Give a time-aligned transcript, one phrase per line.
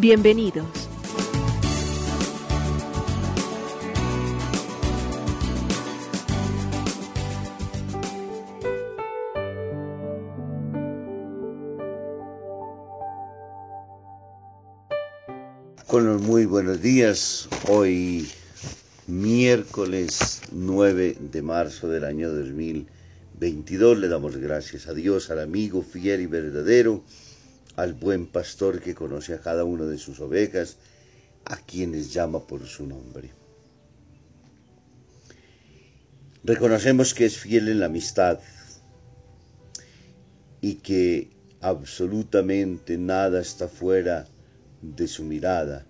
[0.00, 0.64] Bienvenidos.
[15.88, 18.30] Con muy buenos días, hoy
[19.08, 26.20] miércoles 9 de marzo del año 2022 le damos gracias a Dios, al amigo fiel
[26.20, 27.02] y verdadero,
[27.78, 30.78] al buen pastor que conoce a cada una de sus ovejas,
[31.44, 33.30] a quienes llama por su nombre.
[36.42, 38.40] Reconocemos que es fiel en la amistad
[40.60, 41.30] y que
[41.60, 44.26] absolutamente nada está fuera
[44.82, 45.86] de su mirada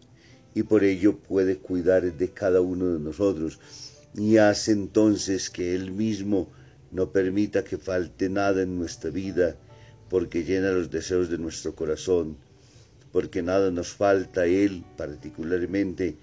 [0.54, 3.60] y por ello puede cuidar de cada uno de nosotros
[4.14, 6.50] y hace entonces que Él mismo
[6.90, 9.56] no permita que falte nada en nuestra vida
[10.08, 12.36] porque llena los deseos de nuestro corazón,
[13.12, 16.16] porque nada nos falta Él particularmente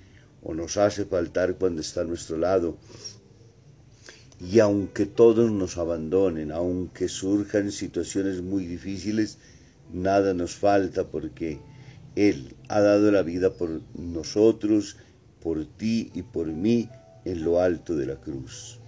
[0.43, 2.77] o nos hace faltar cuando está a nuestro lado.
[4.39, 9.37] Y aunque todos nos abandonen, aunque surjan situaciones muy difíciles,
[9.91, 11.59] nada nos falta porque
[12.15, 14.97] él ha dado la vida por nosotros,
[15.41, 16.89] por ti y por mí
[17.25, 18.79] en lo alto de la cruz.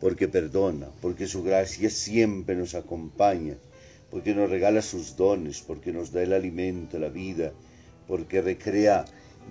[0.00, 3.56] Porque perdona, porque su gracia siempre nos acompaña,
[4.12, 7.52] porque nos regala sus dones, porque nos da el alimento, la vida,
[8.06, 9.06] porque recrea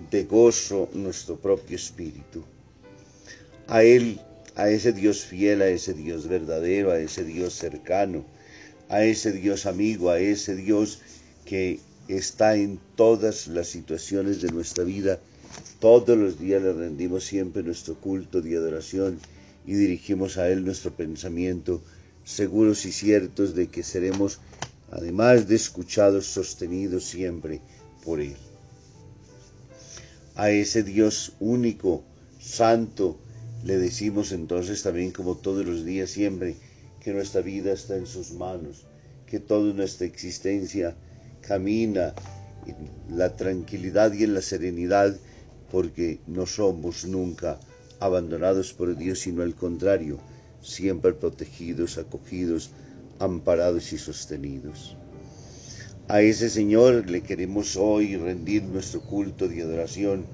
[0.08, 2.44] de gozo nuestro propio espíritu.
[3.66, 4.20] A Él,
[4.54, 8.24] a ese Dios fiel, a ese Dios verdadero, a ese Dios cercano,
[8.88, 11.00] a ese Dios amigo, a ese Dios
[11.44, 15.18] que está en todas las situaciones de nuestra vida.
[15.80, 19.18] Todos los días le rendimos siempre nuestro culto de adoración
[19.66, 21.82] y dirigimos a Él nuestro pensamiento,
[22.24, 24.40] seguros y ciertos de que seremos,
[24.92, 27.60] además de escuchados, sostenidos siempre
[28.04, 28.36] por Él.
[30.34, 32.04] A ese Dios único,
[32.38, 33.18] santo,
[33.64, 36.56] le decimos entonces también como todos los días siempre
[37.00, 38.84] que nuestra vida está en sus manos,
[39.26, 40.94] que toda nuestra existencia
[41.40, 42.14] camina
[42.66, 45.16] en la tranquilidad y en la serenidad
[45.70, 47.58] porque no somos nunca
[47.98, 50.18] abandonados por Dios, sino al contrario,
[50.60, 52.70] siempre protegidos, acogidos,
[53.22, 54.96] amparados y sostenidos.
[56.08, 60.24] A ese Señor le queremos hoy rendir nuestro culto de adoración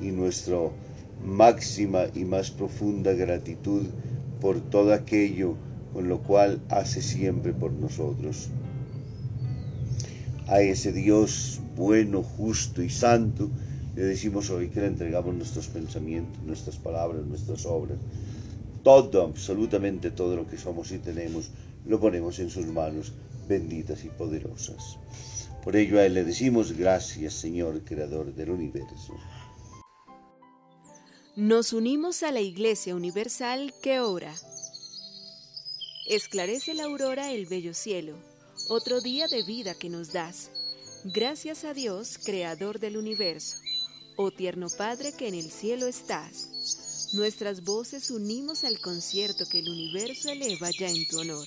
[0.00, 0.58] y nuestra
[1.24, 3.86] máxima y más profunda gratitud
[4.40, 5.56] por todo aquello
[5.92, 8.50] con lo cual hace siempre por nosotros
[10.48, 13.50] a ese Dios bueno, justo y santo,
[13.94, 17.98] le decimos hoy que le entregamos nuestros pensamientos, nuestras palabras, nuestras obras,
[18.82, 21.50] todo, absolutamente todo lo que somos y tenemos,
[21.86, 23.12] lo ponemos en sus manos
[23.48, 24.98] benditas y poderosas.
[25.62, 29.14] Por ello a Él le decimos gracias, Señor, Creador del universo.
[31.34, 34.34] Nos unimos a la Iglesia Universal que ora.
[36.08, 38.14] Esclarece la aurora el bello cielo
[38.68, 40.50] otro día de vida que nos das.
[41.04, 43.58] Gracias a Dios, Creador del universo,
[44.16, 47.10] oh tierno Padre que en el cielo estás.
[47.12, 51.46] Nuestras voces unimos al concierto que el universo eleva ya en tu honor.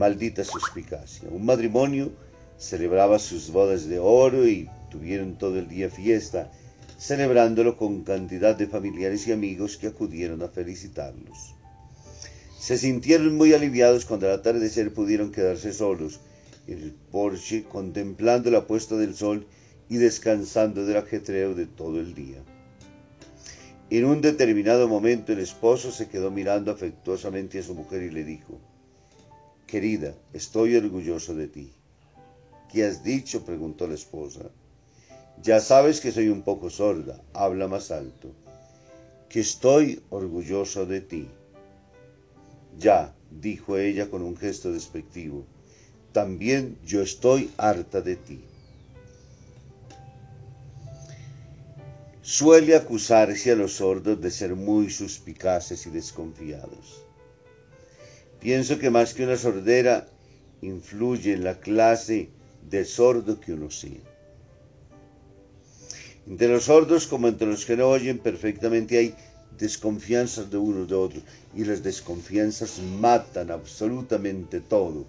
[0.00, 1.28] Maldita suspicacia.
[1.30, 2.10] Un matrimonio
[2.56, 6.50] celebraba sus bodas de oro y tuvieron todo el día fiesta.
[7.10, 11.54] celebrándolo con cantidad de familiares y amigos que acudieron a felicitarlos.
[12.58, 16.20] Se sintieron muy aliviados cuando al atardecer pudieron quedarse solos
[16.66, 19.46] en el porche contemplando la puesta del sol
[19.88, 22.42] y descansando del ajetreo de todo el día.
[23.88, 28.24] En un determinado momento el esposo se quedó mirando afectuosamente a su mujer y le
[28.24, 28.60] dijo,
[29.70, 31.72] Querida, estoy orgulloso de ti.
[32.72, 33.44] ¿Qué has dicho?
[33.44, 34.50] preguntó la esposa.
[35.40, 38.32] Ya sabes que soy un poco sorda, habla más alto.
[39.28, 41.28] Que estoy orgulloso de ti.
[42.80, 45.44] Ya, dijo ella con un gesto despectivo,
[46.12, 48.40] también yo estoy harta de ti.
[52.22, 57.04] Suele acusarse a los sordos de ser muy suspicaces y desconfiados.
[58.40, 60.08] Pienso que más que una sordera,
[60.62, 62.28] influye en la clase
[62.68, 64.00] de sordo que uno sea.
[66.26, 69.14] Entre los sordos como entre los que no oyen perfectamente hay
[69.58, 71.22] desconfianzas de unos de otros
[71.54, 75.06] y las desconfianzas matan absolutamente todo.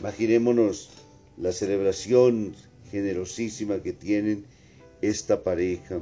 [0.00, 0.90] Imaginémonos
[1.36, 2.54] la celebración
[2.90, 4.44] generosísima que tienen
[5.02, 6.00] esta pareja,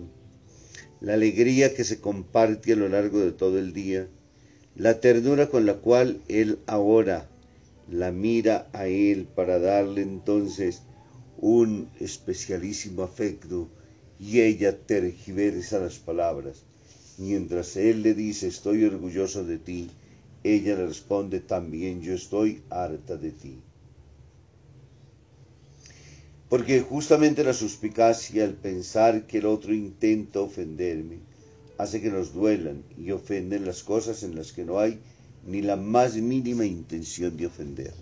[1.01, 4.09] la alegría que se comparte a lo largo de todo el día,
[4.79, 7.29] la ternura con la cual él ahora
[7.91, 10.83] la mira a él para darle entonces
[11.37, 13.69] un especialísimo afecto
[14.21, 16.63] y ella tergiversa las palabras.
[17.19, 19.91] Mientras él le dice estoy orgulloso de ti,
[20.45, 23.59] ella le responde también yo estoy harta de ti.
[26.49, 31.19] Porque justamente la suspicacia, el pensar que el otro intenta ofenderme,
[31.79, 35.01] hace que nos duelan y ofenden las cosas en las que no hay
[35.47, 37.95] ni la más mínima intención de ofender.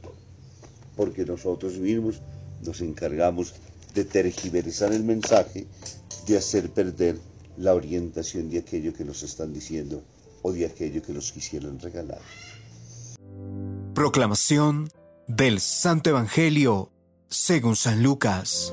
[0.96, 2.20] Porque nosotros mismos
[2.64, 3.54] nos encargamos
[3.94, 5.66] de tergiversar el mensaje,
[6.26, 7.18] de hacer perder
[7.56, 10.02] la orientación de aquello que nos están diciendo
[10.42, 12.20] o de aquello que nos quisieron regalar.
[13.94, 14.90] Proclamación
[15.26, 16.90] del Santo Evangelio
[17.28, 18.72] según San Lucas.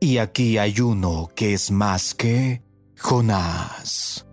[0.00, 2.62] y aquí hay uno que es más que
[2.98, 4.26] Jonás.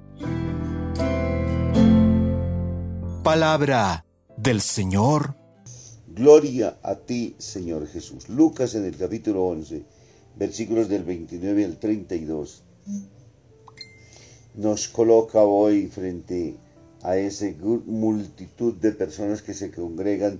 [3.23, 4.05] Palabra
[4.37, 5.35] del Señor.
[6.07, 8.29] Gloria a ti, Señor Jesús.
[8.29, 9.83] Lucas en el capítulo 11,
[10.37, 12.63] versículos del 29 al 32
[14.55, 16.55] nos coloca hoy frente
[17.01, 17.45] a esa
[17.85, 20.39] multitud de personas que se congregan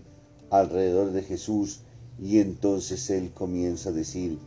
[0.49, 1.81] alrededor de Jesús
[2.17, 4.39] y entonces Él comienza a decir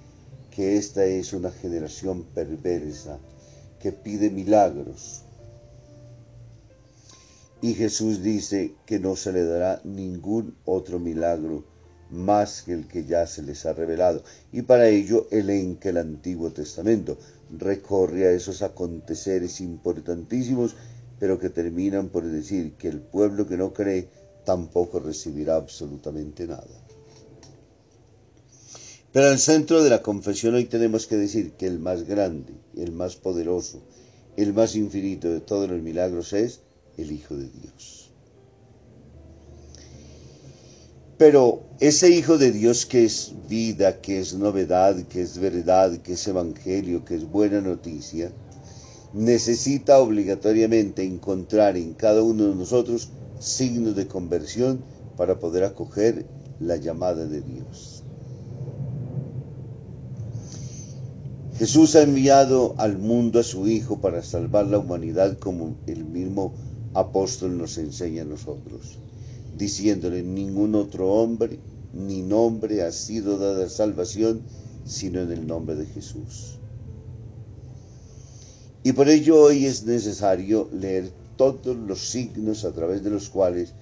[0.59, 3.21] que esta es una generación perversa
[3.79, 5.23] que pide milagros.
[7.63, 11.65] Y Jesús dice que no se le dará ningún otro milagro
[12.11, 14.25] más que el que ya se les ha revelado.
[14.51, 17.19] Y para ello elenca el Antiguo Testamento,
[17.57, 20.75] recorre a esos aconteceres importantísimos,
[21.21, 24.09] pero que terminan por decir que el pueblo que no cree
[24.45, 26.88] tampoco recibirá absolutamente nada.
[29.13, 32.93] Pero al centro de la confesión hoy tenemos que decir que el más grande, el
[32.93, 33.81] más poderoso,
[34.37, 36.61] el más infinito de todos los milagros es
[36.99, 38.11] el Hijo de Dios.
[41.17, 46.13] Pero ese Hijo de Dios que es vida, que es novedad, que es verdad, que
[46.13, 48.31] es evangelio, que es buena noticia,
[49.15, 53.09] necesita obligatoriamente encontrar en cada uno de nosotros
[53.41, 54.85] signos de conversión
[55.17, 56.27] para poder acoger
[56.61, 57.98] la llamada de Dios.
[61.59, 66.55] Jesús ha enviado al mundo a su Hijo para salvar la humanidad como el mismo
[66.95, 68.99] apóstol nos enseña a nosotros
[69.59, 71.59] diciéndole, ningún otro hombre
[71.93, 74.43] ni nombre ha sido dada salvación
[74.85, 76.59] sino en el nombre de Jesús.
[78.85, 83.75] Y por ello hoy es necesario leer todos los signos a través de los cuales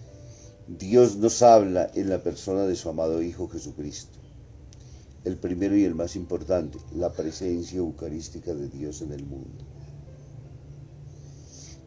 [0.66, 4.15] Dios nos habla en la persona de su amado Hijo Jesucristo.
[5.26, 9.64] El primero y el más importante, la presencia eucarística de Dios en el mundo.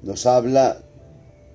[0.04, 0.84] Nos habla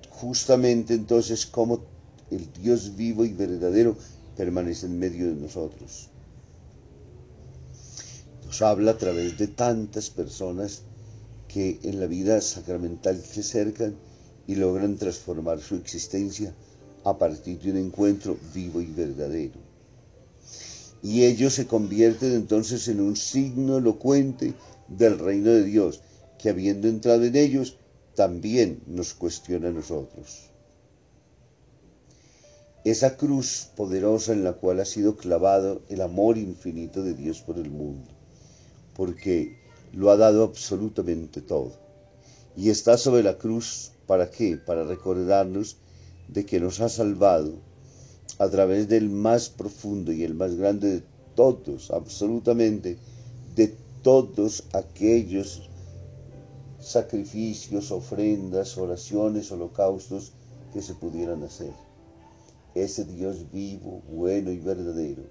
[0.09, 1.83] justamente entonces cómo
[2.31, 3.95] el Dios vivo y verdadero
[4.35, 6.09] permanece en medio de nosotros.
[8.47, 10.81] Nos habla a través de tantas personas
[11.47, 13.95] que en la vida sacramental se acercan
[14.47, 16.51] y logran transformar su existencia
[17.03, 19.64] a partir de un encuentro vivo y verdadero.
[21.05, 24.55] Y ellos se convierten entonces en un signo elocuente
[24.87, 26.01] del reino de Dios,
[26.39, 27.77] que habiendo entrado en ellos,
[28.15, 30.49] también nos cuestiona a nosotros.
[32.85, 37.59] Esa cruz poderosa en la cual ha sido clavado el amor infinito de Dios por
[37.59, 38.09] el mundo,
[38.95, 39.59] porque
[39.93, 41.73] lo ha dado absolutamente todo.
[42.57, 44.57] Y está sobre la cruz, ¿para qué?
[44.57, 45.77] Para recordarnos
[46.29, 47.59] de que nos ha salvado
[48.39, 51.03] a través del más profundo y el más grande de
[51.35, 52.97] todos, absolutamente,
[53.55, 55.69] de todos aquellos
[56.79, 60.33] sacrificios, ofrendas, oraciones, holocaustos
[60.73, 61.73] que se pudieran hacer.
[62.73, 65.23] Ese Dios vivo, bueno y verdadero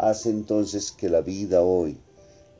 [0.00, 1.98] hace entonces que la vida hoy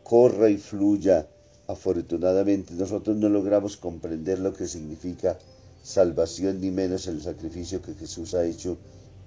[0.03, 1.27] corra y fluya.
[1.69, 5.39] Afortunadamente nosotros no logramos comprender lo que significa
[5.83, 8.77] salvación ni menos el sacrificio que Jesús ha hecho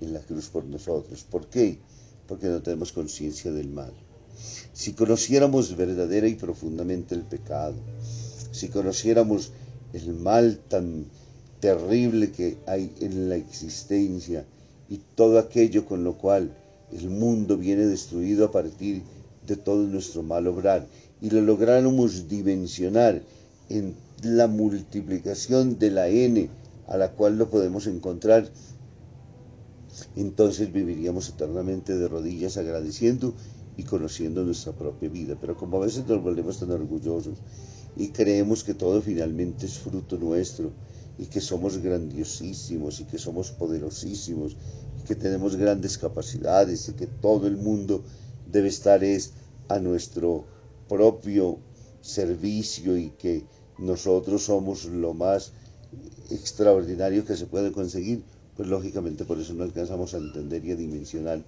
[0.03, 1.25] en la cruz por nosotros.
[1.29, 1.79] ¿Por qué?
[2.27, 3.93] Porque no tenemos conciencia del mal.
[4.73, 7.75] Si conociéramos verdadera y profundamente el pecado,
[8.51, 9.51] si conociéramos
[9.93, 11.05] el mal tan
[11.59, 14.45] terrible que hay en la existencia
[14.89, 16.53] y todo aquello con lo cual
[16.91, 19.01] el mundo viene destruido a partir
[19.47, 20.87] de todo nuestro mal obrar
[21.21, 23.21] y lo lográramos dimensionar
[23.69, 26.49] en la multiplicación de la n
[26.87, 28.49] a la cual lo podemos encontrar,
[30.15, 33.33] entonces viviríamos eternamente de rodillas agradeciendo
[33.77, 35.37] y conociendo nuestra propia vida.
[35.39, 37.39] Pero como a veces nos volvemos tan orgullosos
[37.95, 40.71] y creemos que todo finalmente es fruto nuestro
[41.17, 44.57] y que somos grandiosísimos y que somos poderosísimos
[44.99, 48.03] y que tenemos grandes capacidades y que todo el mundo
[48.51, 49.33] debe estar es
[49.67, 50.45] a nuestro
[50.89, 51.59] propio
[52.01, 53.45] servicio y que
[53.77, 55.53] nosotros somos lo más
[56.29, 58.23] extraordinario que se puede conseguir,
[58.55, 61.43] pues lógicamente por eso no alcanzamos a entender y a dimensionar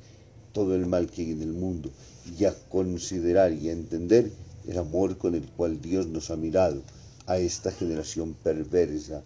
[0.53, 1.91] todo el mal que hay en el mundo
[2.37, 4.31] y a considerar y a entender
[4.67, 6.81] el amor con el cual Dios nos ha mirado
[7.27, 9.23] a esta generación perversa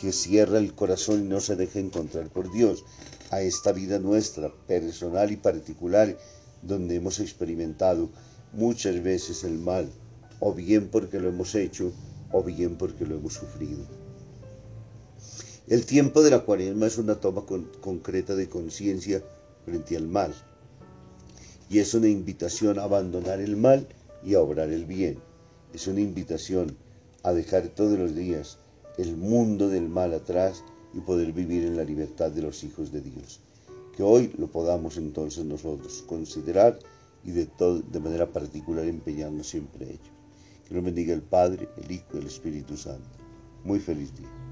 [0.00, 2.84] que cierra el corazón y no se deja encontrar por Dios,
[3.30, 6.16] a esta vida nuestra personal y particular
[6.62, 8.10] donde hemos experimentado
[8.52, 9.90] muchas veces el mal,
[10.40, 11.92] o bien porque lo hemos hecho,
[12.30, 14.01] o bien porque lo hemos sufrido.
[15.72, 17.46] El tiempo de la cuaresma es una toma
[17.80, 19.24] concreta de conciencia
[19.64, 20.34] frente al mal,
[21.70, 23.88] y es una invitación a abandonar el mal
[24.22, 25.16] y a obrar el bien.
[25.72, 26.76] Es una invitación
[27.22, 28.58] a dejar todos los días
[28.98, 30.62] el mundo del mal atrás
[30.92, 33.40] y poder vivir en la libertad de los hijos de Dios.
[33.96, 36.78] Que hoy lo podamos entonces nosotros considerar
[37.24, 40.12] y de, todo, de manera particular empeñarnos siempre en ello.
[40.68, 43.08] Que nos bendiga el Padre, el Hijo y el Espíritu Santo.
[43.64, 44.51] Muy feliz día.